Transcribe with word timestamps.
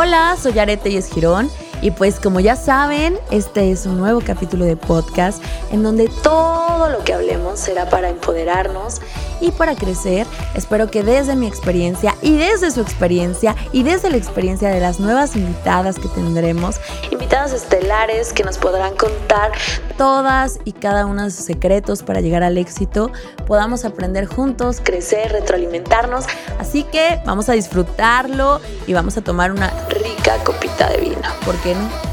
Hola, 0.00 0.36
soy 0.40 0.56
Arete 0.60 0.90
y 0.90 1.02
Girón. 1.02 1.50
Y 1.82 1.90
pues 1.90 2.20
como 2.20 2.38
ya 2.38 2.54
saben, 2.54 3.18
este 3.32 3.72
es 3.72 3.84
un 3.84 3.98
nuevo 3.98 4.20
capítulo 4.24 4.64
de 4.64 4.76
podcast 4.76 5.42
en 5.72 5.82
donde 5.82 6.08
todo 6.22 6.88
lo 6.88 7.02
que 7.02 7.14
hablemos 7.14 7.58
será 7.58 7.90
para 7.90 8.08
empoderarnos 8.08 9.00
y 9.40 9.50
para 9.50 9.74
crecer. 9.74 10.24
Espero 10.54 10.88
que 10.88 11.02
desde 11.02 11.34
mi 11.34 11.48
experiencia 11.48 12.14
y 12.22 12.36
desde 12.36 12.70
su 12.70 12.80
experiencia 12.80 13.56
y 13.72 13.82
desde 13.82 14.08
la 14.08 14.18
experiencia 14.18 14.68
de 14.68 14.78
las 14.78 15.00
nuevas 15.00 15.34
invitadas 15.34 15.96
que 15.98 16.06
tendremos, 16.06 16.76
estelares 17.36 18.32
que 18.32 18.42
nos 18.42 18.58
podrán 18.58 18.96
contar 18.96 19.52
todas 19.96 20.58
y 20.64 20.72
cada 20.72 21.06
uno 21.06 21.24
de 21.24 21.30
sus 21.30 21.44
secretos 21.44 22.02
para 22.02 22.20
llegar 22.20 22.42
al 22.42 22.58
éxito, 22.58 23.12
podamos 23.46 23.84
aprender 23.84 24.26
juntos, 24.26 24.80
crecer, 24.82 25.32
retroalimentarnos. 25.32 26.24
Así 26.58 26.84
que 26.84 27.20
vamos 27.24 27.48
a 27.48 27.52
disfrutarlo 27.52 28.60
y 28.86 28.92
vamos 28.92 29.16
a 29.16 29.20
tomar 29.20 29.52
una 29.52 29.70
rica 29.88 30.36
copita 30.44 30.88
de 30.90 30.98
vino. 30.98 31.28
¿Por 31.44 31.56
qué 31.56 31.74
no? 31.74 32.07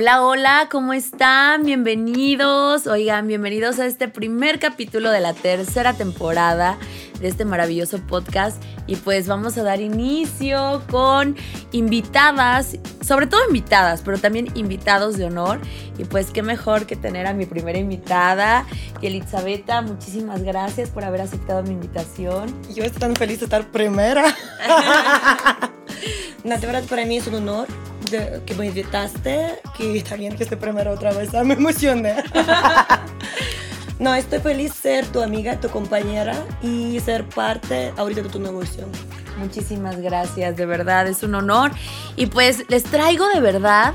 Hola, 0.00 0.22
hola, 0.22 0.68
¿cómo 0.70 0.94
están? 0.94 1.62
Bienvenidos. 1.62 2.86
Oigan, 2.86 3.26
bienvenidos 3.26 3.78
a 3.80 3.84
este 3.84 4.08
primer 4.08 4.58
capítulo 4.58 5.10
de 5.10 5.20
la 5.20 5.34
tercera 5.34 5.92
temporada 5.92 6.78
de 7.20 7.28
este 7.28 7.44
maravilloso 7.44 7.98
podcast. 8.06 8.62
Y 8.86 8.96
pues 8.96 9.28
vamos 9.28 9.58
a 9.58 9.62
dar 9.62 9.78
inicio 9.78 10.82
con 10.90 11.36
invitadas, 11.72 12.78
sobre 13.02 13.26
todo 13.26 13.42
invitadas, 13.48 14.00
pero 14.02 14.16
también 14.16 14.48
invitados 14.54 15.18
de 15.18 15.26
honor. 15.26 15.60
Y 15.98 16.04
pues 16.04 16.30
qué 16.30 16.42
mejor 16.42 16.86
que 16.86 16.96
tener 16.96 17.26
a 17.26 17.34
mi 17.34 17.44
primera 17.44 17.78
invitada, 17.78 18.64
Elizabeta. 19.02 19.82
Muchísimas 19.82 20.42
gracias 20.42 20.88
por 20.88 21.04
haber 21.04 21.20
aceptado 21.20 21.62
mi 21.62 21.72
invitación. 21.72 22.46
Yo 22.74 22.84
estoy 22.84 23.00
tan 23.00 23.16
feliz 23.16 23.40
de 23.40 23.44
estar 23.44 23.70
primera. 23.70 24.24
verdad 26.42 26.84
para 26.88 27.04
mí 27.04 27.18
es 27.18 27.26
un 27.26 27.34
honor 27.34 27.68
que 28.10 28.54
me 28.54 28.66
invitaste, 28.66 29.60
que 29.76 30.16
bien 30.16 30.36
que 30.36 30.44
esté 30.44 30.56
primero 30.56 30.92
otra 30.92 31.12
vez, 31.12 31.32
me 31.32 31.54
emocioné. 31.54 32.16
no, 33.98 34.14
estoy 34.14 34.40
feliz 34.40 34.72
ser 34.74 35.06
tu 35.06 35.22
amiga, 35.22 35.60
tu 35.60 35.68
compañera 35.68 36.34
y 36.62 36.98
ser 37.00 37.28
parte 37.28 37.92
ahorita 37.96 38.22
de 38.22 38.28
tu 38.28 38.40
negocio. 38.40 38.86
Muchísimas 39.38 39.98
gracias, 40.00 40.56
de 40.56 40.66
verdad, 40.66 41.06
es 41.06 41.22
un 41.22 41.34
honor. 41.34 41.70
Y 42.16 42.26
pues 42.26 42.64
les 42.68 42.84
traigo 42.84 43.26
de 43.28 43.40
verdad 43.40 43.94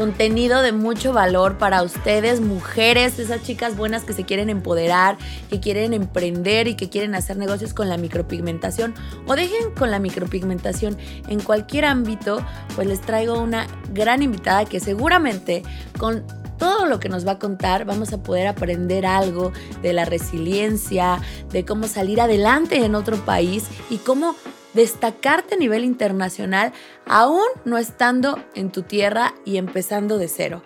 contenido 0.00 0.62
de 0.62 0.72
mucho 0.72 1.12
valor 1.12 1.58
para 1.58 1.82
ustedes, 1.82 2.40
mujeres, 2.40 3.18
esas 3.18 3.42
chicas 3.42 3.76
buenas 3.76 4.02
que 4.02 4.14
se 4.14 4.24
quieren 4.24 4.48
empoderar, 4.48 5.18
que 5.50 5.60
quieren 5.60 5.92
emprender 5.92 6.68
y 6.68 6.74
que 6.74 6.88
quieren 6.88 7.14
hacer 7.14 7.36
negocios 7.36 7.74
con 7.74 7.90
la 7.90 7.98
micropigmentación 7.98 8.94
o 9.26 9.36
dejen 9.36 9.72
con 9.72 9.90
la 9.90 9.98
micropigmentación 9.98 10.96
en 11.28 11.40
cualquier 11.40 11.84
ámbito, 11.84 12.40
pues 12.74 12.88
les 12.88 13.02
traigo 13.02 13.38
una 13.38 13.66
gran 13.92 14.22
invitada 14.22 14.64
que 14.64 14.80
seguramente 14.80 15.62
con 15.98 16.24
todo 16.56 16.86
lo 16.86 16.98
que 16.98 17.10
nos 17.10 17.26
va 17.26 17.32
a 17.32 17.38
contar 17.38 17.84
vamos 17.84 18.14
a 18.14 18.22
poder 18.22 18.46
aprender 18.46 19.04
algo 19.04 19.52
de 19.82 19.92
la 19.92 20.06
resiliencia, 20.06 21.20
de 21.50 21.66
cómo 21.66 21.88
salir 21.88 22.22
adelante 22.22 22.86
en 22.86 22.94
otro 22.94 23.18
país 23.18 23.66
y 23.90 23.98
cómo 23.98 24.34
destacarte 24.74 25.54
a 25.54 25.58
nivel 25.58 25.84
internacional 25.84 26.72
aún 27.06 27.46
no 27.64 27.78
estando 27.78 28.42
en 28.54 28.70
tu 28.70 28.82
tierra 28.82 29.34
y 29.44 29.56
empezando 29.56 30.18
de 30.18 30.28
cero. 30.28 30.62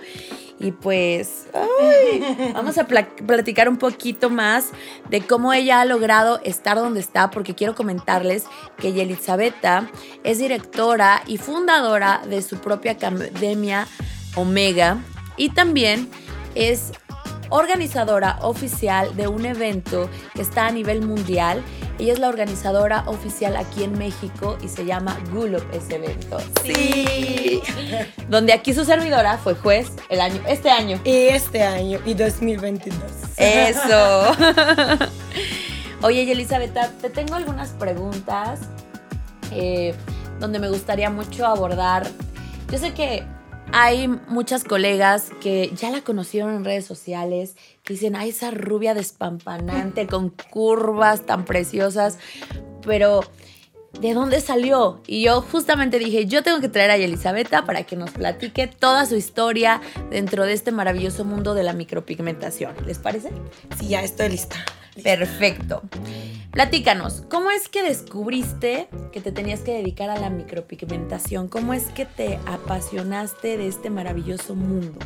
Y 0.60 0.72
pues 0.72 1.46
vamos 2.54 2.78
a 2.78 2.86
platicar 2.86 3.68
un 3.68 3.76
poquito 3.76 4.30
más 4.30 4.70
de 5.10 5.20
cómo 5.20 5.52
ella 5.52 5.80
ha 5.80 5.84
logrado 5.84 6.40
estar 6.44 6.76
donde 6.76 7.00
está, 7.00 7.30
porque 7.30 7.54
quiero 7.54 7.74
comentarles 7.74 8.44
que 8.78 8.92
Yelizabeta 8.92 9.90
es 10.22 10.38
directora 10.38 11.22
y 11.26 11.38
fundadora 11.38 12.22
de 12.28 12.42
su 12.42 12.58
propia 12.58 12.92
academia 12.92 13.86
Omega 14.36 14.98
y 15.36 15.50
también 15.50 16.08
es 16.54 16.92
organizadora 17.50 18.38
oficial 18.42 19.14
de 19.16 19.28
un 19.28 19.46
evento 19.46 20.08
que 20.34 20.42
está 20.42 20.66
a 20.66 20.72
nivel 20.72 21.02
mundial. 21.02 21.62
Ella 21.98 22.12
es 22.12 22.18
la 22.18 22.28
organizadora 22.28 23.04
oficial 23.06 23.56
aquí 23.56 23.84
en 23.84 23.96
México 23.96 24.58
y 24.62 24.68
se 24.68 24.84
llama 24.84 25.16
Gulop 25.32 25.62
ese 25.72 25.96
evento. 25.96 26.38
Sí. 26.64 27.62
Donde 28.28 28.52
aquí 28.52 28.74
su 28.74 28.84
servidora 28.84 29.38
fue 29.38 29.54
juez 29.54 29.92
el 30.08 30.20
año, 30.20 30.40
este 30.48 30.70
año. 30.70 31.00
Y 31.04 31.28
este 31.28 31.62
año, 31.62 32.00
y 32.04 32.14
2022. 32.14 33.00
Eso. 33.36 34.32
Oye, 36.02 36.30
Elizabeth, 36.30 36.76
te 37.00 37.10
tengo 37.10 37.34
algunas 37.34 37.70
preguntas 37.70 38.60
eh, 39.52 39.94
donde 40.40 40.58
me 40.58 40.68
gustaría 40.68 41.10
mucho 41.10 41.46
abordar. 41.46 42.06
Yo 42.70 42.78
sé 42.78 42.92
que 42.92 43.24
hay 43.76 44.06
muchas 44.06 44.62
colegas 44.62 45.32
que 45.40 45.72
ya 45.74 45.90
la 45.90 46.00
conocieron 46.02 46.54
en 46.54 46.64
redes 46.64 46.86
sociales, 46.86 47.56
que 47.82 47.94
dicen, 47.94 48.14
ay, 48.14 48.28
esa 48.28 48.52
rubia 48.52 48.94
despampanante 48.94 50.06
con 50.06 50.30
curvas 50.30 51.26
tan 51.26 51.44
preciosas, 51.44 52.18
pero 52.86 53.22
¿de 54.00 54.14
dónde 54.14 54.40
salió? 54.40 55.02
Y 55.08 55.24
yo 55.24 55.40
justamente 55.42 55.98
dije, 55.98 56.26
yo 56.26 56.44
tengo 56.44 56.60
que 56.60 56.68
traer 56.68 56.92
a 56.92 56.94
Elizabeta 56.94 57.64
para 57.64 57.82
que 57.82 57.96
nos 57.96 58.12
platique 58.12 58.68
toda 58.68 59.06
su 59.06 59.16
historia 59.16 59.80
dentro 60.08 60.44
de 60.44 60.52
este 60.52 60.70
maravilloso 60.70 61.24
mundo 61.24 61.54
de 61.54 61.64
la 61.64 61.72
micropigmentación. 61.72 62.76
¿Les 62.86 62.98
parece? 62.98 63.30
Sí, 63.76 63.88
ya 63.88 64.04
estoy 64.04 64.28
lista. 64.28 64.64
Perfecto. 65.02 65.82
Platícanos, 66.54 67.24
¿cómo 67.28 67.50
es 67.50 67.68
que 67.68 67.82
descubriste 67.82 68.86
que 69.10 69.20
te 69.20 69.32
tenías 69.32 69.62
que 69.62 69.72
dedicar 69.72 70.08
a 70.08 70.20
la 70.20 70.30
micropigmentación? 70.30 71.48
¿Cómo 71.48 71.74
es 71.74 71.86
que 71.86 72.06
te 72.06 72.38
apasionaste 72.46 73.56
de 73.58 73.66
este 73.66 73.90
maravilloso 73.90 74.54
mundo? 74.54 75.00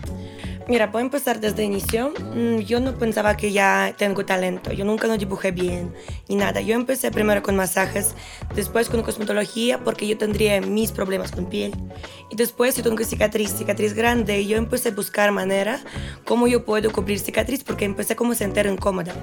Mira, 0.69 0.93
puedo 0.93 1.03
empezar 1.03 1.41
desde 1.41 1.65
el 1.65 1.73
inicio. 1.73 2.13
Mm, 2.35 2.59
yo 2.59 2.81
no 2.81 2.99
pensaba 2.99 3.35
que 3.39 3.51
ya 3.51 3.95
tengo 3.97 4.27
talento. 4.27 4.75
Yo 4.75 4.85
nunca 4.85 5.07
no 5.07 5.17
dibujé 5.17 5.51
bien 5.51 5.95
ni 6.29 6.37
nada. 6.37 6.61
Yo 6.61 6.75
empecé 6.75 7.11
primero 7.11 7.43
con 7.43 7.57
masajes, 7.57 8.15
después 8.55 8.91
con 8.91 9.03
cosmetología 9.03 9.83
porque 9.83 10.07
yo 10.07 10.19
tendría 10.19 10.61
mis 10.61 10.93
problemas 10.93 11.33
con 11.33 11.47
piel. 11.47 11.73
Y 12.31 12.37
después 12.37 12.77
yo 12.77 12.83
tengo 12.83 13.03
cicatriz, 13.05 13.55
cicatriz 13.55 13.95
grande. 13.95 14.39
Y 14.43 14.49
yo 14.49 14.59
empecé 14.59 14.91
a 14.91 14.93
buscar 14.93 15.33
manera 15.33 15.81
cómo 16.27 16.47
yo 16.47 16.67
puedo 16.67 16.93
cubrir 16.93 17.19
cicatriz 17.19 17.65
porque 17.65 17.87
empecé 17.87 18.17
como 18.17 18.33
a 18.33 18.35
sentir 18.35 18.67
incómoda. 18.67 19.15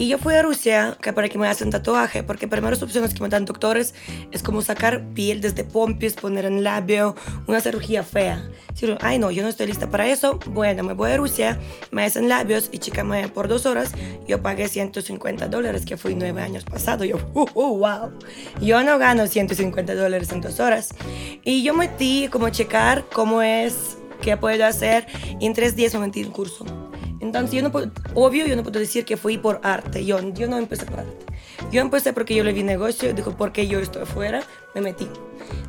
Y 0.00 0.08
yo 0.08 0.16
fui 0.16 0.32
a 0.32 0.40
Rusia 0.40 0.96
que 1.02 1.12
para 1.12 1.28
que 1.28 1.36
me 1.36 1.46
hacen 1.46 1.68
tatuaje, 1.68 2.22
porque 2.22 2.48
primeras 2.48 2.82
opciones 2.82 3.12
que 3.12 3.22
me 3.22 3.28
dan 3.28 3.44
doctores 3.44 3.94
es 4.32 4.42
como 4.42 4.62
sacar 4.62 5.04
piel 5.12 5.42
desde 5.42 5.62
pompis, 5.62 6.14
poner 6.14 6.46
en 6.46 6.64
labio, 6.64 7.14
una 7.46 7.60
cirugía 7.60 8.02
fea. 8.02 8.48
Si 8.72 8.86
ay 9.02 9.18
no, 9.18 9.30
yo 9.30 9.42
no 9.42 9.50
estoy 9.50 9.66
lista 9.66 9.90
para 9.90 10.08
eso, 10.08 10.38
bueno, 10.46 10.84
me 10.84 10.94
voy 10.94 11.10
a 11.10 11.18
Rusia, 11.18 11.60
me 11.90 12.02
hacen 12.02 12.30
labios 12.30 12.70
y 12.72 12.78
chica, 12.78 13.04
me 13.04 13.28
por 13.28 13.46
dos 13.46 13.66
horas, 13.66 13.92
yo 14.26 14.40
pagué 14.40 14.68
150 14.68 15.48
dólares, 15.48 15.84
que 15.84 15.98
fui 15.98 16.14
nueve 16.14 16.40
años 16.40 16.64
pasado. 16.64 17.04
Yo, 17.04 17.18
uh, 17.34 17.46
uh, 17.52 17.76
wow, 17.76 18.10
yo 18.62 18.82
no 18.82 18.98
gano 18.98 19.26
150 19.26 19.94
dólares 19.94 20.32
en 20.32 20.40
dos 20.40 20.60
horas. 20.60 20.94
Y 21.44 21.62
yo 21.62 21.74
metí 21.74 22.28
como 22.28 22.48
checar 22.48 23.04
cómo 23.12 23.42
es, 23.42 23.98
qué 24.22 24.38
puedo 24.38 24.64
hacer, 24.64 25.06
y 25.38 25.44
en 25.44 25.52
tres 25.52 25.76
días 25.76 25.92
me 25.92 26.00
metí 26.00 26.22
en 26.22 26.30
curso. 26.30 26.64
Entonces, 27.30 27.52
yo 27.52 27.62
no 27.62 27.70
puedo, 27.70 27.92
obvio, 28.14 28.44
yo 28.44 28.56
no 28.56 28.64
puedo 28.64 28.80
decir 28.80 29.04
que 29.04 29.16
fui 29.16 29.38
por 29.38 29.60
arte. 29.62 30.04
Yo, 30.04 30.18
yo 30.32 30.48
no 30.48 30.58
empecé 30.58 30.84
por 30.84 30.98
arte. 30.98 31.26
Yo 31.70 31.80
empecé 31.80 32.12
porque 32.12 32.34
yo 32.34 32.42
le 32.42 32.52
vi 32.52 32.64
negocio, 32.64 33.14
dijo, 33.14 33.36
porque 33.36 33.68
yo 33.68 33.78
estoy 33.78 34.02
afuera, 34.02 34.42
me 34.74 34.80
metí. 34.80 35.08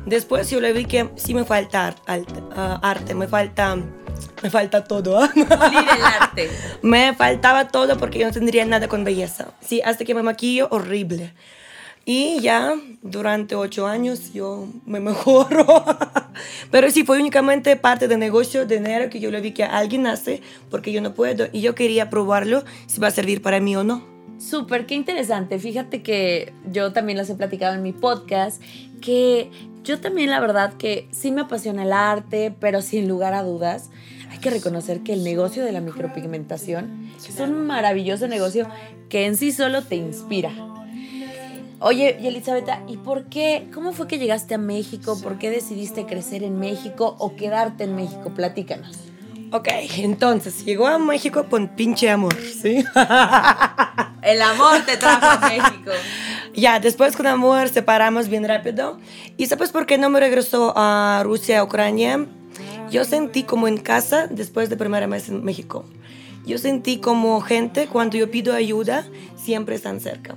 Después 0.04 0.50
yo 0.50 0.60
le 0.60 0.72
vi 0.72 0.86
que 0.86 1.08
sí 1.14 1.34
me 1.34 1.44
falta 1.44 1.94
arte, 2.06 2.42
ah, 2.56 2.80
arte 2.82 3.14
me 3.14 3.28
falta 3.28 3.78
me 4.42 4.50
falta 4.50 4.82
todo. 4.82 5.22
el 5.24 5.52
arte. 6.20 6.50
me 6.82 7.14
faltaba 7.14 7.68
todo 7.68 7.96
porque 7.96 8.18
yo 8.18 8.26
no 8.26 8.32
tendría 8.32 8.64
nada 8.64 8.88
con 8.88 9.04
belleza. 9.04 9.52
Sí, 9.60 9.80
hasta 9.84 10.04
que 10.04 10.16
me 10.16 10.24
maquillo, 10.24 10.66
horrible. 10.72 11.32
Y 12.04 12.40
ya 12.40 12.74
durante 13.02 13.54
ocho 13.54 13.86
años 13.86 14.32
yo 14.32 14.66
me 14.86 15.00
mejoro. 15.00 15.84
Pero 16.70 16.90
sí, 16.90 17.04
fue 17.04 17.18
únicamente 17.18 17.76
parte 17.76 18.08
del 18.08 18.18
negocio 18.18 18.66
de 18.66 18.76
dinero 18.78 19.10
que 19.10 19.20
yo 19.20 19.30
le 19.30 19.40
vi 19.40 19.52
que 19.52 19.64
alguien 19.64 20.06
hace 20.06 20.42
porque 20.70 20.92
yo 20.92 21.00
no 21.00 21.14
puedo 21.14 21.46
y 21.52 21.60
yo 21.60 21.74
quería 21.74 22.10
probarlo 22.10 22.64
si 22.86 23.00
va 23.00 23.08
a 23.08 23.12
servir 23.12 23.42
para 23.42 23.60
mí 23.60 23.76
o 23.76 23.84
no. 23.84 24.04
Súper, 24.38 24.86
qué 24.86 24.94
interesante. 24.94 25.58
Fíjate 25.60 26.02
que 26.02 26.52
yo 26.70 26.92
también 26.92 27.18
les 27.18 27.30
he 27.30 27.34
platicado 27.36 27.74
en 27.74 27.82
mi 27.82 27.92
podcast 27.92 28.60
que 29.00 29.50
yo 29.84 30.00
también 30.00 30.30
la 30.30 30.40
verdad 30.40 30.72
que 30.74 31.08
sí 31.12 31.30
me 31.30 31.42
apasiona 31.42 31.84
el 31.84 31.92
arte, 31.92 32.52
pero 32.58 32.82
sin 32.82 33.06
lugar 33.08 33.34
a 33.34 33.42
dudas 33.42 33.90
hay 34.30 34.38
que 34.38 34.50
reconocer 34.50 35.00
que 35.00 35.12
el 35.12 35.22
negocio 35.22 35.64
de 35.64 35.72
la 35.72 35.80
micropigmentación 35.80 37.10
es 37.16 37.38
un 37.38 37.66
maravilloso 37.66 38.26
negocio 38.26 38.66
que 39.08 39.26
en 39.26 39.36
sí 39.36 39.52
solo 39.52 39.82
te 39.82 39.96
inspira 39.96 40.71
Oye, 41.84 42.16
y 42.22 42.28
Elizabeth, 42.28 42.68
¿y 42.86 42.96
por 42.96 43.24
qué? 43.24 43.66
¿Cómo 43.74 43.92
fue 43.92 44.06
que 44.06 44.18
llegaste 44.18 44.54
a 44.54 44.58
México? 44.58 45.18
¿Por 45.20 45.38
qué 45.38 45.50
decidiste 45.50 46.06
crecer 46.06 46.44
en 46.44 46.60
México 46.60 47.16
o 47.18 47.34
quedarte 47.34 47.82
en 47.82 47.96
México? 47.96 48.30
Platícanos. 48.32 48.96
Ok, 49.50 49.66
entonces 49.96 50.64
llegó 50.64 50.86
a 50.86 50.98
México 50.98 51.46
con 51.50 51.66
pinche 51.74 52.08
amor, 52.08 52.36
¿sí? 52.36 52.84
El 54.22 54.42
amor 54.42 54.82
te 54.86 54.96
trajo 54.96 55.26
a 55.26 55.48
México. 55.48 55.90
Ya, 56.54 56.78
después 56.78 57.16
con 57.16 57.26
amor 57.26 57.68
separamos 57.68 58.28
bien 58.28 58.46
rápido. 58.46 59.00
¿Y 59.36 59.46
sabes 59.46 59.72
por 59.72 59.84
qué 59.84 59.98
no 59.98 60.08
me 60.08 60.20
regresó 60.20 60.72
a 60.76 61.22
Rusia, 61.24 61.64
Ucrania? 61.64 62.26
Yo 62.92 63.04
sentí 63.04 63.42
como 63.42 63.66
en 63.66 63.78
casa 63.78 64.28
después 64.28 64.70
de 64.70 64.76
primera 64.76 65.08
mes 65.08 65.28
en 65.28 65.42
México. 65.42 65.84
Yo 66.46 66.58
sentí 66.58 66.98
como 66.98 67.40
gente, 67.40 67.88
cuando 67.88 68.16
yo 68.18 68.30
pido 68.30 68.54
ayuda, 68.54 69.04
siempre 69.36 69.74
están 69.74 70.00
cerca 70.00 70.36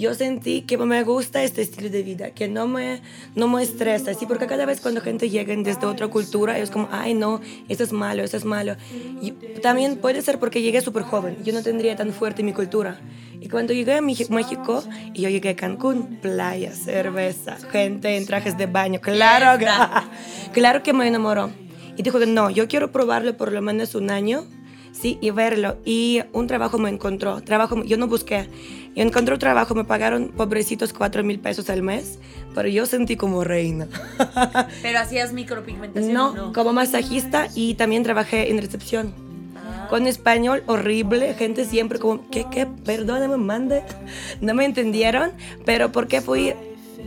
yo 0.00 0.14
sentí 0.14 0.62
que 0.62 0.78
me 0.78 1.04
gusta 1.04 1.42
este 1.44 1.60
estilo 1.60 1.90
de 1.90 2.02
vida, 2.02 2.30
que 2.30 2.48
no 2.48 2.66
me, 2.66 3.02
no 3.34 3.48
me 3.48 3.62
estresa, 3.62 4.14
¿sí? 4.14 4.24
porque 4.24 4.46
cada 4.46 4.64
vez 4.64 4.80
cuando 4.80 5.02
gente 5.02 5.28
llega 5.28 5.54
desde 5.54 5.86
otra 5.86 6.08
cultura, 6.08 6.58
es 6.58 6.70
como, 6.70 6.88
ay 6.90 7.12
no, 7.12 7.40
eso 7.68 7.84
es 7.84 7.92
malo, 7.92 8.24
eso 8.24 8.38
es 8.38 8.46
malo. 8.46 8.76
Y 9.20 9.32
también 9.60 9.98
puede 9.98 10.22
ser 10.22 10.38
porque 10.38 10.62
llegué 10.62 10.80
súper 10.80 11.02
joven, 11.02 11.36
yo 11.44 11.52
no 11.52 11.62
tendría 11.62 11.96
tan 11.96 12.12
fuerte 12.14 12.42
mi 12.42 12.54
cultura. 12.54 12.98
Y 13.42 13.48
cuando 13.48 13.74
llegué 13.74 13.94
a 13.94 14.00
México, 14.00 14.82
y 15.12 15.22
yo 15.22 15.28
llegué 15.28 15.50
a 15.50 15.56
Cancún, 15.56 16.18
playa, 16.22 16.72
cerveza, 16.72 17.58
gente 17.70 18.16
en 18.16 18.26
trajes 18.26 18.56
de 18.56 18.66
baño, 18.66 19.00
claro 19.00 19.58
que, 19.58 19.66
claro 20.52 20.82
que 20.82 20.94
me 20.94 21.06
enamoró. 21.06 21.50
Y 21.96 22.02
dijo 22.02 22.18
que 22.18 22.26
no, 22.26 22.48
yo 22.48 22.68
quiero 22.68 22.90
probarlo 22.90 23.36
por 23.36 23.52
lo 23.52 23.60
menos 23.60 23.94
un 23.94 24.10
año, 24.10 24.46
sí, 24.92 25.18
y 25.20 25.30
verlo. 25.30 25.76
Y 25.84 26.22
un 26.32 26.46
trabajo 26.46 26.78
me 26.78 26.88
encontró, 26.88 27.40
trabajo, 27.42 27.82
yo 27.84 27.96
no 27.96 28.06
busqué, 28.06 28.48
y 28.94 29.00
encontré 29.00 29.34
un 29.34 29.40
trabajo, 29.40 29.74
me 29.74 29.84
pagaron 29.84 30.28
pobrecitos 30.28 30.92
4 30.92 31.22
mil 31.22 31.38
pesos 31.38 31.70
al 31.70 31.82
mes, 31.82 32.18
pero 32.54 32.68
yo 32.68 32.86
sentí 32.86 33.16
como 33.16 33.44
reina. 33.44 33.86
¿Pero 34.82 34.98
hacías 34.98 35.32
micropigmentación? 35.32 36.12
No, 36.12 36.52
como 36.52 36.72
masajista 36.72 37.48
y 37.54 37.74
también 37.74 38.02
trabajé 38.02 38.50
en 38.50 38.60
recepción. 38.60 39.14
Ah. 39.56 39.86
Con 39.88 40.06
español 40.06 40.64
horrible, 40.66 41.34
gente 41.34 41.64
siempre 41.64 41.98
como, 41.98 42.28
¿qué, 42.30 42.46
qué? 42.50 42.66
Perdóname, 42.66 43.36
mande. 43.36 43.82
No 44.40 44.54
me 44.54 44.64
entendieron, 44.64 45.32
pero 45.64 45.92
porque 45.92 46.20
fui, 46.20 46.54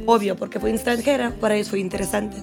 obvio, 0.05 0.35
porque 0.35 0.59
fui 0.59 0.71
extranjera, 0.71 1.33
para 1.41 1.55
eso 1.57 1.71
fue 1.71 1.79
interesante. 1.79 2.37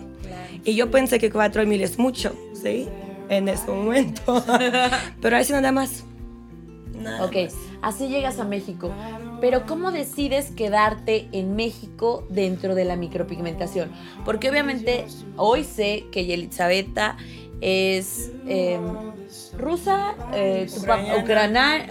Y 0.64 0.74
yo 0.74 0.90
pensé 0.90 1.18
que 1.18 1.30
4 1.30 1.66
mil 1.66 1.80
es 1.80 1.98
mucho, 1.98 2.34
¿sí? 2.52 2.86
En 3.30 3.48
ese 3.48 3.70
momento. 3.70 4.44
pero 5.22 5.36
así 5.36 5.52
nada 5.52 5.72
más. 5.72 6.04
Nada 6.94 7.24
ok, 7.24 7.36
así 7.80 8.08
llegas 8.08 8.38
a 8.40 8.44
México. 8.44 8.92
Pero 9.40 9.64
¿cómo 9.64 9.90
decides 9.90 10.50
quedarte 10.50 11.28
en 11.32 11.56
México 11.56 12.26
dentro 12.28 12.74
de 12.74 12.84
la 12.84 12.96
micropigmentación? 12.96 13.90
Porque 14.26 14.50
obviamente 14.50 15.06
hoy 15.36 15.64
sé 15.64 16.04
que 16.12 16.26
Yelizaveta 16.26 17.16
es 17.60 18.30
em, 18.46 18.82
rusa, 19.58 20.14
eh, 20.32 20.66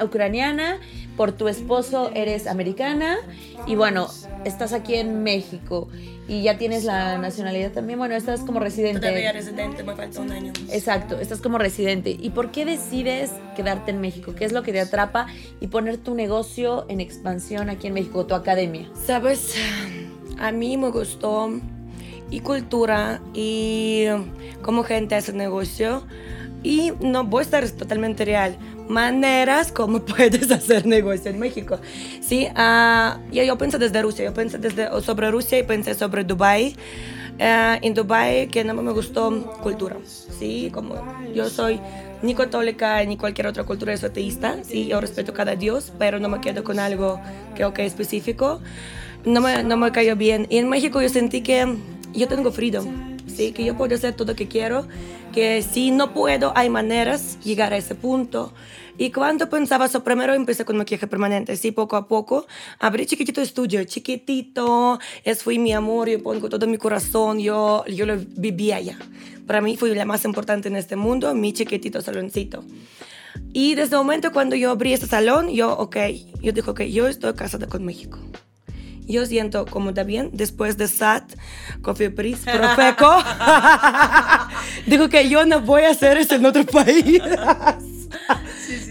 ucraniana, 0.02 0.80
por 1.16 1.34
tu 1.34 1.48
esposo 1.48 2.12
eres 2.16 2.48
americana 2.48 3.18
y 3.68 3.76
bueno, 3.76 4.08
estás 4.46 4.72
aquí 4.72 4.96
en 4.96 5.22
México 5.24 5.90
y 6.30 6.44
ya 6.44 6.58
tienes 6.58 6.86
la 6.86 7.18
nacionalidad 7.18 7.72
también. 7.72 7.98
Bueno, 8.00 8.16
estás 8.16 8.42
como 8.42 8.60
residente. 8.60 9.00
Todavía 9.00 9.32
residente, 9.32 9.84
me 9.84 9.96
falta 9.96 10.22
un 10.22 10.32
año. 10.32 10.54
Exacto, 10.72 11.20
estás 11.20 11.42
como 11.42 11.58
residente. 11.58 12.16
¿Y 12.18 12.30
por 12.30 12.52
qué 12.52 12.66
decides 12.66 13.32
quedarte 13.56 13.92
en 13.92 14.00
México? 14.00 14.36
¿Qué 14.36 14.46
es 14.46 14.54
lo 14.54 14.62
que 14.62 14.72
te 14.72 14.80
atrapa 14.80 15.26
y 15.60 15.68
poner 15.68 15.98
tu 15.98 16.14
negocio 16.14 16.86
en 16.88 17.02
expansión 17.02 17.70
aquí 17.70 17.88
en 17.88 17.96
México, 17.96 18.26
tu 18.28 18.36
academia? 18.36 18.88
Sabes, 19.06 19.56
a 20.38 20.52
mí 20.52 20.78
me 20.78 20.90
gustó 20.90 21.50
y 22.30 22.42
cultura 22.42 23.22
y 23.34 24.06
cómo 24.62 24.84
gente 24.84 25.16
hace 25.16 25.34
negocio 25.34 26.04
y 26.64 26.92
no 27.00 27.24
voy 27.24 27.40
a 27.40 27.44
estar 27.44 27.70
totalmente 27.70 28.26
real 28.26 28.58
maneras 28.90 29.72
como 29.72 30.00
puedes 30.06 30.52
hacer 30.52 30.86
negocio 30.86 31.32
en 31.32 31.40
México. 31.40 31.80
Sí, 32.22 32.48
uh, 32.48 33.32
yo 33.32 33.58
pensé 33.58 33.78
desde 33.78 34.02
Rusia, 34.02 34.26
yo 34.26 34.34
pensé 34.34 34.58
desde, 34.58 34.90
sobre 35.02 35.32
Rusia 35.32 35.60
y 35.60 35.64
pensé 35.64 35.94
sobre 35.94 36.24
Dubai. 36.24 36.76
Uh, 37.36 37.80
en 37.82 37.94
Dubai 37.94 38.48
que 38.48 38.66
no 38.66 38.74
me 38.74 38.92
gustó 38.92 39.32
cultura, 39.62 39.96
sí, 40.04 40.70
como 40.74 40.96
yo 41.34 41.50
soy 41.50 41.80
ni 42.22 42.36
católica 42.36 43.02
ni 43.06 43.16
cualquier 43.16 43.48
otra 43.48 43.64
cultura, 43.64 43.94
es 43.94 44.04
ateísta, 44.04 44.58
sí, 44.66 44.88
yo 44.88 45.00
respeto 45.00 45.34
cada 45.34 45.56
dios, 45.56 45.94
pero 45.98 46.20
no 46.20 46.28
me 46.28 46.42
quedo 46.42 46.66
con 46.66 46.80
algo 46.80 47.22
que 47.56 47.66
que 47.74 47.86
específico, 47.86 48.60
no 49.24 49.40
me, 49.40 49.64
no 49.64 49.78
me 49.78 49.90
cayó 49.94 50.18
bien. 50.18 50.48
Y 50.50 50.58
en 50.58 50.68
México 50.68 51.02
yo 51.02 51.08
sentí 51.08 51.40
que 51.42 51.78
yo 52.14 52.28
tengo 52.28 52.52
freedom, 52.52 53.18
sí, 53.28 53.52
que 53.52 53.64
yo 53.64 53.76
puedo 53.76 53.96
hacer 53.96 54.14
todo 54.16 54.30
lo 54.30 54.36
que 54.36 54.48
quiero, 54.48 54.88
que 55.32 55.62
si 55.62 55.92
no 55.92 56.14
puedo, 56.14 56.52
hay 56.56 56.70
maneras 56.70 57.38
de 57.40 57.46
llegar 57.46 57.74
a 57.74 57.78
ese 57.78 57.96
punto. 57.96 58.54
Y 58.98 59.12
cuando 59.12 59.50
pensaba 59.50 59.86
eso, 59.86 60.04
primero 60.04 60.34
empecé 60.34 60.66
con 60.66 60.76
maquillaje 60.76 61.08
permanente, 61.08 61.56
sí, 61.56 61.72
poco 61.72 61.96
a 61.96 62.08
poco. 62.08 62.48
Abrí 62.80 63.06
chiquitito 63.06 63.42
estudio, 63.42 63.84
chiquitito, 63.86 65.00
es 65.24 65.42
fue 65.42 65.58
mi 65.58 65.72
amor, 65.72 66.10
yo 66.10 66.22
pongo 66.22 66.50
todo 66.50 66.68
mi 66.68 66.78
corazón, 66.78 67.40
yo, 67.40 67.86
yo 67.86 68.06
lo 68.06 68.18
vivía 68.18 68.76
allá. 68.76 69.00
Para 69.48 69.62
mí 69.62 69.78
fue 69.78 69.96
la 69.96 70.06
más 70.06 70.26
importante 70.26 70.68
en 70.68 70.76
este 70.76 70.96
mundo, 70.98 71.34
mi 71.34 71.54
chiquitito 71.54 72.02
saloncito. 72.02 72.64
Y 73.54 73.76
desde 73.76 73.96
el 73.96 74.00
momento 74.00 74.32
cuando 74.34 74.56
yo 74.56 74.72
abrí 74.72 74.94
este 74.94 75.08
salón, 75.08 75.50
yo, 75.50 75.72
ok, 75.72 75.96
yo 76.42 76.52
dije, 76.52 76.70
ok, 76.70 76.82
yo 76.82 77.08
estoy 77.08 77.34
casada 77.34 77.68
con 77.68 77.86
México. 77.86 78.20
Yo 79.10 79.26
siento 79.26 79.66
como 79.66 79.92
también 79.92 80.30
después 80.34 80.78
de 80.78 80.88
SAT, 80.88 81.34
Coffee 81.82 82.12
Pris, 82.12 82.42
Profeco, 82.42 83.18
digo 84.86 85.10
que 85.10 85.28
yo 85.28 85.48
no 85.48 85.62
voy 85.62 85.82
a 85.82 85.90
hacer 85.90 86.18
eso 86.18 86.36
en 86.36 86.46
otro 86.46 86.64
país. 86.64 87.20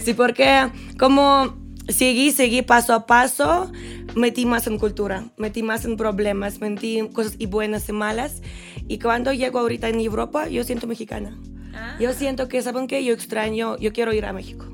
sí, 0.05 0.15
porque 0.15 0.73
como 0.99 1.57
seguí, 1.87 2.33
seguí 2.33 2.63
paso 2.63 2.95
a 2.95 3.07
paso, 3.07 3.71
metí 4.17 4.45
más 4.45 4.67
en 4.67 4.81
cultura, 4.81 5.23
metí 5.37 5.63
más 5.63 5.85
en 5.85 5.97
problemas, 5.97 6.61
metí 6.61 7.01
cosas 7.13 7.37
y 7.39 7.47
buenas 7.47 7.89
y 7.89 7.93
malas. 7.93 8.43
Y 8.89 8.99
cuando 8.99 9.33
llego 9.33 9.61
ahorita 9.61 9.89
en 9.89 10.01
Europa, 10.01 10.49
yo 10.49 10.65
siento 10.65 10.89
mexicana. 10.89 11.39
Ah. 11.75 11.97
Yo 12.01 12.13
siento 12.13 12.49
que, 12.49 12.61
¿saben 12.61 12.89
qué? 12.89 13.05
Yo 13.05 13.15
extraño, 13.15 13.79
yo 13.79 13.93
quiero 13.93 14.13
ir 14.13 14.25
a 14.25 14.33
México. 14.33 14.67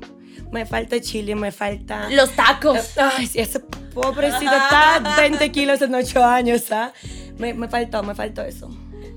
Me 0.55 0.65
falta 0.65 1.01
Chile, 1.01 1.35
me 1.35 1.51
falta... 1.51 2.09
Los 2.11 2.31
tacos. 2.31 2.97
Ay, 2.97 3.29
ese 3.33 3.59
pobrecito 3.59 4.53
está 4.53 5.15
20 5.17 5.51
kilos 5.51 5.81
en 5.81 5.93
8 5.93 6.23
años, 6.23 6.71
¿ah? 6.71 6.93
Me, 7.37 7.53
me 7.53 7.67
faltó, 7.67 8.01
me 8.03 8.15
faltó 8.15 8.41
eso. 8.41 8.69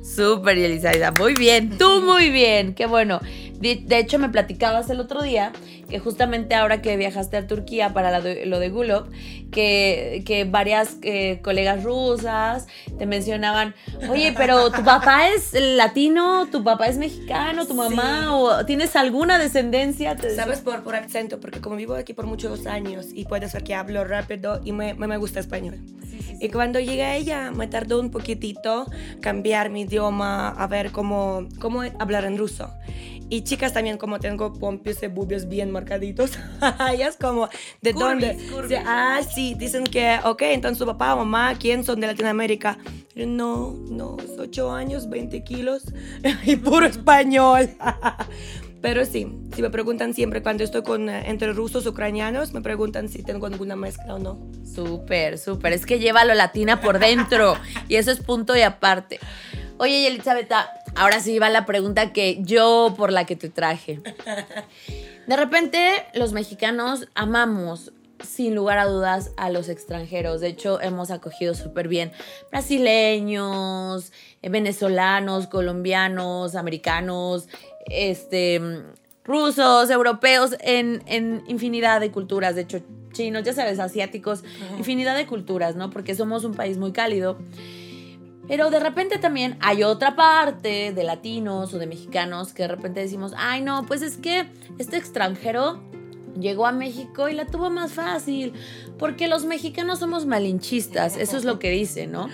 Súper, 0.03 0.59
Elizabeth. 0.59 1.17
Muy 1.17 1.35
bien, 1.35 1.79
tú 1.79 2.03
muy 2.03 2.31
bien. 2.31 2.75
Qué 2.75 2.87
bueno. 2.87 3.21
De, 3.61 3.99
hecho, 3.99 4.19
me 4.19 4.29
platicabas 4.29 4.89
el 4.91 5.01
otro 5.01 5.23
día 5.23 5.53
que 5.89 5.99
justamente 5.99 6.55
ahora 6.55 6.83
que 6.83 6.97
viajaste 6.97 7.37
a 7.37 7.47
Turquía 7.47 7.93
para 7.93 8.21
lo 8.21 8.59
de 8.59 8.69
Gulov, 8.69 9.09
que, 9.51 10.23
que 10.27 10.45
varias 10.45 10.97
eh, 11.03 11.41
colegas 11.43 11.83
rusas 11.83 12.67
te 12.99 13.07
mencionaban, 13.07 13.75
oye, 14.11 14.35
pero 14.37 14.71
tu 14.71 14.85
papá 14.85 15.29
es 15.29 15.55
latino, 15.55 16.47
tu 16.53 16.63
papá 16.63 16.89
es 16.89 16.99
mexicano, 16.99 17.67
tu 17.67 17.75
mamá, 17.75 18.37
o 18.37 18.65
tienes 18.65 18.95
alguna 18.97 19.39
descendencia. 19.39 20.17
Sabes 20.37 20.61
por, 20.61 20.83
por 20.83 20.95
acento, 20.95 21.41
porque 21.41 21.61
como 21.61 21.77
vivo 21.77 21.95
aquí 21.95 22.15
por 22.15 22.27
muchos 22.27 22.67
años 22.67 23.07
y 23.15 23.25
puedes 23.25 23.53
ver 23.53 23.65
que 23.65 23.75
hablo 23.75 24.05
rápido 24.05 24.61
y 24.65 24.73
me, 24.73 24.95
me 24.95 25.17
gusta 25.17 25.41
español. 25.41 25.79
Y 26.41 26.51
cuando 26.51 26.79
llegué 26.79 27.17
ella, 27.17 27.51
me 27.51 27.67
tardó 27.67 27.99
un 27.99 28.11
poquitito 28.11 28.87
cambiar 29.21 29.71
mi 29.71 29.83
idioma, 29.83 30.49
a 30.51 30.67
ver 30.67 30.93
cómo, 30.93 31.49
cómo 31.59 31.83
hablar 31.99 32.25
en 32.25 32.39
ruso. 32.39 32.71
Y 33.31 33.43
chicas 33.43 33.75
también, 33.75 33.99
como 33.99 34.19
tengo 34.19 34.55
pompios 34.55 35.03
y 35.03 35.07
bubios 35.07 35.49
bien 35.49 35.71
marcaditos, 35.71 36.33
ellas 36.93 37.17
como, 37.21 37.49
¿de 37.83 37.93
dónde? 37.93 38.39
Ah, 38.87 39.21
sí, 39.35 39.55
dicen 39.55 39.85
que, 39.85 40.19
ok, 40.25 40.43
entonces 40.43 40.79
su 40.79 40.87
papá 40.87 41.15
o 41.15 41.19
mamá, 41.19 41.55
¿quién 41.59 41.85
son 41.85 42.01
de 42.01 42.07
Latinoamérica? 42.07 42.79
No, 43.15 43.77
no, 43.91 44.17
8 44.39 44.73
años, 44.73 45.11
20 45.11 45.45
kilos 45.45 45.85
y 46.45 46.57
puro 46.57 46.87
español. 46.87 47.69
Pero 48.81 49.05
sí, 49.05 49.27
si 49.55 49.61
me 49.61 49.71
preguntan 49.71 50.15
siempre 50.15 50.43
cuando 50.43 50.63
estoy 50.63 50.83
con, 50.83 51.09
eh, 51.09 51.29
entre 51.29 51.53
rusos 51.53 51.85
ucranianos, 51.87 52.53
me 52.53 52.61
preguntan 52.61 53.09
si 53.09 53.23
tengo 53.23 53.47
alguna 53.47 53.75
mezcla 53.75 54.15
o 54.15 54.19
no. 54.19 54.39
Súper, 54.65 55.37
súper. 55.37 55.73
Es 55.73 55.85
que 55.85 55.99
lleva 55.99 56.25
lo 56.25 56.35
latina 56.35 56.81
por 56.81 57.01
dentro 57.01 57.57
y 57.89 57.97
eso 57.97 58.13
es 58.13 58.21
punto 58.21 58.57
y 58.57 58.63
aparte. 58.63 59.19
Oye, 59.79 60.09
Elizabeth, 60.09 60.53
ahora 60.97 61.21
sí 61.21 61.39
va 61.39 61.51
la 61.51 61.65
pregunta 61.65 62.13
que 62.13 62.39
yo 62.43 62.95
por 62.97 63.13
la 63.13 63.25
que 63.27 63.37
te 63.37 63.49
traje. 63.49 64.01
De 65.27 65.37
repente, 65.37 66.05
los 66.15 66.33
mexicanos 66.33 67.07
amamos 67.15 67.93
sin 68.25 68.57
lugar 68.57 68.79
a 68.79 68.87
dudas 68.87 69.31
a 69.37 69.51
los 69.51 69.69
extranjeros. 69.69 70.41
De 70.41 70.49
hecho, 70.49 70.81
hemos 70.81 71.13
acogido 71.13 71.55
súper 71.55 71.87
bien 71.87 72.11
brasileños, 72.51 74.13
venezolanos, 74.43 75.47
colombianos, 75.47 76.57
americanos, 76.57 77.49
este, 77.87 78.61
rusos, 79.25 79.91
europeos, 79.91 80.57
en, 80.61 81.03
en 81.07 81.45
infinidad 81.47 82.01
de 82.01 82.11
culturas, 82.11 82.57
de 82.57 82.63
hecho 82.63 82.81
chinos, 83.13 83.45
ya 83.45 83.53
sabes, 83.53 83.79
asiáticos, 83.79 84.45
infinidad 84.77 85.17
de 85.17 85.27
culturas, 85.27 85.77
¿no? 85.77 85.91
Porque 85.91 86.15
somos 86.15 86.45
un 86.45 86.55
país 86.55 86.79
muy 86.79 86.93
cálido. 86.93 87.39
Pero 88.49 88.71
de 88.71 88.81
repente 88.81 89.19
también 89.19 89.59
hay 89.61 89.83
otra 89.83 90.17
parte 90.17 90.93
de 90.93 91.05
latinos 91.05 91.75
o 91.75 91.79
de 91.79 91.87
mexicanos 91.87 92.55
que 92.55 92.63
de 92.63 92.69
repente 92.69 93.01
decimos, 93.01 93.35
ay 93.37 93.61
no, 93.61 93.85
pues 93.87 94.01
es 94.01 94.17
que 94.17 94.47
este 94.79 94.97
extranjero 94.97 95.81
llegó 96.41 96.67
a 96.67 96.73
México 96.73 97.29
y 97.29 97.35
la 97.35 97.47
tuvo 97.47 97.71
más 97.71 97.93
fácil, 97.93 98.55
porque 98.99 99.29
los 99.29 99.45
mexicanos 99.45 99.99
somos 99.99 100.27
malinchistas, 100.27 101.17
eso 101.17 101.37
es 101.37 101.45
lo 101.45 101.59
que 101.59 101.71
dice, 101.71 102.07
¿no? 102.07 102.29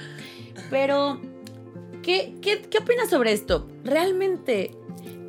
Pero, 0.70 1.20
¿qué, 2.02 2.34
qué, 2.40 2.62
qué 2.62 2.78
opinas 2.78 3.10
sobre 3.10 3.32
esto? 3.32 3.68
¿Realmente, 3.82 4.72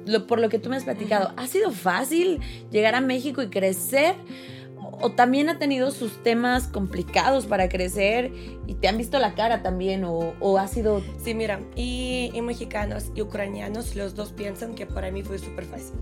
lo, 0.05 0.27
por 0.27 0.39
lo 0.39 0.49
que 0.49 0.59
tú 0.59 0.69
me 0.69 0.75
has 0.75 0.83
platicado, 0.83 1.33
ha 1.35 1.47
sido 1.47 1.71
fácil 1.71 2.39
llegar 2.71 2.95
a 2.95 3.01
México 3.01 3.41
y 3.41 3.49
crecer? 3.49 4.15
O 5.01 5.11
también 5.11 5.49
ha 5.49 5.59
tenido 5.59 5.91
sus 5.91 6.23
temas 6.23 6.67
complicados 6.67 7.45
para 7.45 7.69
crecer 7.69 8.31
y 8.67 8.75
te 8.75 8.87
han 8.87 8.97
visto 8.97 9.19
la 9.19 9.35
cara 9.35 9.61
también 9.61 10.03
o, 10.05 10.57
ha 10.57 10.67
sido... 10.67 11.01
Sí, 11.23 11.33
mira, 11.33 11.61
y, 11.75 12.31
mexicanos 12.41 13.11
y 13.15 13.21
ucranianos 13.21 13.95
los 13.95 14.15
dos 14.15 14.31
piensan 14.31 14.75
que 14.75 14.85
para 14.85 15.11
mí 15.11 15.23
fue 15.23 15.39
súper 15.39 15.65
fácil. 15.65 15.95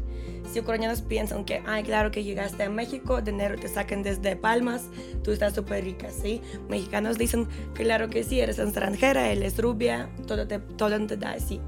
Si 0.52 0.60
ucranianos 0.60 1.02
piensan 1.02 1.46
que, 1.46 1.64
ay, 1.66 1.84
claro 1.84 2.12
que 2.12 2.24
llegaste 2.24 2.64
a 2.64 2.70
México, 2.70 3.22
dinero 3.22 3.58
te 3.58 3.68
saquen 3.68 4.04
desde 4.04 4.36
Palmas, 4.36 4.90
tú 5.24 5.32
estás 5.32 5.56
súper 5.56 5.84
rica, 5.84 6.10
¿sí? 6.10 6.42
Mexicanos 6.70 7.18
dicen, 7.18 7.48
claro 7.74 8.10
que 8.10 8.24
sí, 8.24 8.40
eres 8.40 8.60
extranjera, 8.60 9.32
él 9.32 9.42
es 9.42 9.58
rubia, 9.58 10.10
todo 10.28 10.48
te, 10.48 10.60
todo 10.60 11.08
te 11.08 11.18
da 11.18 11.32
así. 11.32 11.60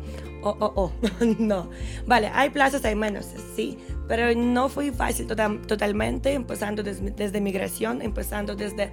Oh, 0.47 0.55
oh, 0.59 0.71
oh, 0.75 0.91
no. 1.39 1.71
Vale, 2.05 2.29
hay 2.31 2.51
plazas, 2.51 2.85
hay 2.85 2.93
menos, 2.93 3.25
sí, 3.55 3.79
pero 4.07 4.39
no 4.39 4.69
fue 4.69 4.91
fácil 4.91 5.25
total, 5.25 5.65
totalmente, 5.65 6.33
empezando 6.33 6.83
desde, 6.83 7.09
desde, 7.09 7.41
migración, 7.41 8.03
empezando 8.03 8.55
desde 8.55 8.91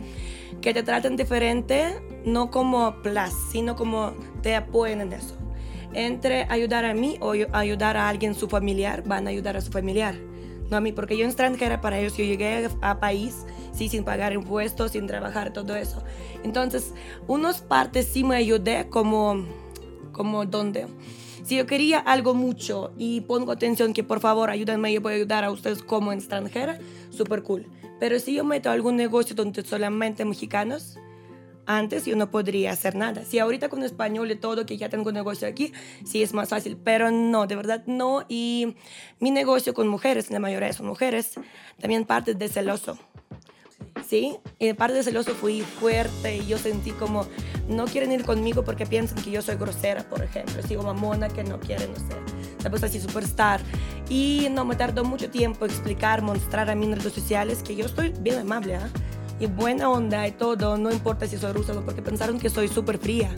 que 0.63 0.73
te 0.73 0.83
traten 0.83 1.15
diferente, 1.15 2.03
no 2.25 2.51
como 2.51 3.03
plus, 3.03 3.35
sino 3.51 3.77
como 3.77 4.15
te 4.41 4.57
apoyen 4.57 5.03
en 5.03 5.13
eso. 5.13 5.37
Entre 5.93 6.47
ayudar 6.49 6.87
a 6.87 6.95
mí 6.95 7.19
o 7.21 7.35
ayudar 7.53 7.99
a 7.99 8.09
alguien, 8.09 8.35
su 8.35 8.49
familiar, 8.49 9.03
van 9.05 9.27
a 9.27 9.31
ayudar 9.31 9.59
a 9.59 9.61
su 9.61 9.71
familiar. 9.71 10.15
No 10.71 10.79
a 10.79 10.81
mí, 10.81 10.93
porque 10.93 11.19
yo 11.19 11.27
extranjera 11.27 11.83
para 11.83 11.99
ellos, 11.99 12.17
yo 12.17 12.25
llegué 12.25 12.67
a 12.81 12.99
país, 12.99 13.45
sí, 13.75 13.91
sin 13.91 14.05
pagar 14.05 14.33
impuestos, 14.33 14.93
sin 14.93 15.07
trabajar, 15.07 15.53
todo 15.53 15.77
eso. 15.77 16.03
Entonces, 16.45 16.95
unas 17.27 17.61
partes 17.61 18.07
sí 18.07 18.25
me 18.25 18.37
ayudé 18.37 18.89
como, 18.89 19.45
como 20.13 20.47
donde 20.47 20.87
si 21.43 21.57
yo 21.57 21.67
quería 21.67 21.99
algo 21.99 22.35
mucho 22.35 22.93
y 22.97 23.23
pongo 23.23 23.53
atención 23.53 23.93
que 23.93 24.05
por 24.05 24.21
favor 24.21 24.51
ayúdenme, 24.51 24.93
yo 24.93 25.07
a 25.07 25.11
ayudar 25.11 25.45
a 25.45 25.51
ustedes 25.51 25.83
como 25.83 26.13
extranjera, 26.13 26.79
súper 27.11 27.43
cool. 27.43 27.67
Pero 27.99 28.19
si 28.19 28.35
yo 28.35 28.45
meto 28.45 28.71
algún 28.71 28.97
negocio 28.97 29.35
donde 29.35 29.63
solamente 29.65 30.25
mexicanos, 30.25 30.99
antes 31.67 32.05
yo 32.05 32.17
no 32.17 32.31
podría 32.31 32.73
hacer 32.73 32.95
nada. 32.95 33.25
Si 33.25 33.39
ahorita 33.39 33.69
con 33.69 33.83
español 33.83 34.31
y 34.31 34.37
todo, 34.37 34.67
que 34.67 34.77
ya 34.77 34.89
tengo 34.89 35.13
negocio 35.13 35.47
aquí, 35.47 35.73
sí 36.05 36.23
es 36.23 36.35
más 36.35 36.49
fácil, 36.49 36.77
pero 36.77 37.11
no, 37.11 37.47
de 37.47 37.57
verdad 37.57 37.85
no. 37.87 38.25
Y 38.29 38.77
mi 39.21 39.31
negocio 39.31 39.75
con 39.75 39.89
mujeres, 39.89 40.31
la 40.31 40.41
mayoría 40.41 40.73
son 40.73 40.87
mujeres, 40.87 41.35
también 41.81 42.05
parte 42.05 42.35
de 42.35 42.49
celoso. 42.49 42.99
¿Sí? 44.07 44.37
Y 44.59 44.67
de 44.67 44.75
parte 44.75 44.95
de 44.95 45.03
celoso 45.03 45.35
fui 45.35 45.63
fuerte 45.63 46.37
y 46.37 46.47
yo 46.47 46.59
sentí 46.59 46.91
como, 46.93 47.27
no 47.69 47.85
quieren 47.87 48.13
ir 48.13 48.25
conmigo 48.25 48.65
porque 48.65 48.87
piensan 48.87 49.23
que 49.23 49.31
yo 49.31 49.43
soy 49.43 49.57
grosera, 49.57 50.03
por 50.09 50.23
ejemplo. 50.23 50.63
Sigo 50.63 50.83
mamona 50.83 51.29
que 51.29 51.45
no 51.45 51.59
quieren, 51.61 51.91
no 51.93 51.97
sé. 51.97 52.69
Pues 52.69 52.83
así, 52.85 53.01
superstar. 53.01 53.61
Y 54.09 54.49
no, 54.51 54.65
me 54.65 54.77
tardó 54.77 55.05
mucho 55.05 55.31
tiempo 55.31 55.65
explicar, 55.65 56.23
mostrar 56.23 56.71
a 56.71 56.75
mí 56.75 56.87
en 56.87 56.97
redes 56.97 57.13
sociales 57.13 57.63
que 57.63 57.75
yo 57.75 57.87
estoy 57.87 58.13
bien 58.21 58.39
amable, 58.39 58.77
¿ah? 58.77 58.89
Y 59.41 59.47
buena 59.47 59.91
onda 59.91 60.27
y 60.29 60.33
todo, 60.33 60.77
no 60.77 60.93
importa 60.93 61.27
si 61.27 61.37
soy 61.37 61.53
rusa, 61.53 61.73
porque 61.85 62.03
pensaron 62.03 62.39
que 62.39 62.51
soy 62.51 62.69
súper 62.69 62.99
fría. 62.99 63.35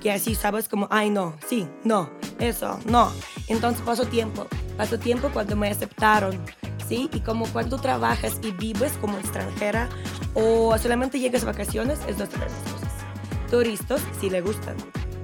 Que 0.00 0.10
así, 0.10 0.34
¿sabes? 0.34 0.68
Como, 0.68 0.88
ay, 0.90 1.10
no, 1.10 1.36
sí, 1.48 1.68
no, 1.84 2.10
eso, 2.38 2.80
no. 2.86 3.12
Entonces 3.48 3.82
pasó 3.82 4.04
tiempo. 4.06 4.46
Pasó 4.76 4.98
tiempo 4.98 5.28
cuando 5.32 5.54
me 5.54 5.68
aceptaron 5.68 6.40
¿sí? 6.88 7.08
Y 7.12 7.20
como 7.20 7.46
cuando 7.46 7.78
trabajas 7.78 8.38
y 8.42 8.50
vives 8.52 8.92
como 9.00 9.18
extranjera 9.18 9.88
o 10.34 10.76
solamente 10.78 11.20
llegas 11.20 11.42
a 11.42 11.46
vacaciones, 11.46 12.00
es 12.08 12.18
dos 12.18 12.30
diferentes 12.30 12.72
cosas. 12.72 12.92
Turistas, 13.50 14.00
si 14.20 14.30
le 14.30 14.40
gustan. 14.40 14.76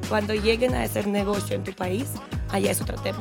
Cuando 0.08 0.34
lleguen 0.34 0.74
a 0.74 0.82
hacer 0.82 1.06
negocio 1.06 1.56
en 1.56 1.64
tu 1.64 1.72
país, 1.72 2.08
allá 2.50 2.70
es 2.70 2.80
otro 2.80 3.00
tema. 3.00 3.18